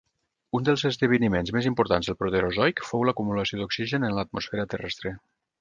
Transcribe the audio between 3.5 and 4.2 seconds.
d'oxigen